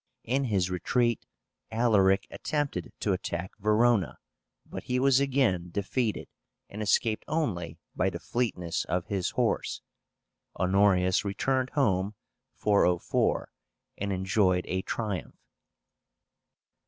In 0.23 0.45
his 0.45 0.71
retreat, 0.71 1.27
Alaric 1.71 2.25
attempted 2.31 2.91
to 3.01 3.13
attack 3.13 3.51
Verona, 3.59 4.17
but 4.65 4.85
he 4.85 4.97
was 4.97 5.19
again 5.19 5.69
defeated, 5.69 6.27
and 6.67 6.81
escaped 6.81 7.23
only 7.27 7.77
by 7.95 8.09
the 8.09 8.19
fleetness 8.19 8.83
of 8.85 9.05
his 9.05 9.29
horse. 9.29 9.83
Honorius 10.59 11.23
returned 11.23 11.69
home 11.75 12.15
(404), 12.55 13.51
and 13.99 14.11
enjoyed 14.11 14.65
a 14.67 14.81
triumph. 14.81 15.35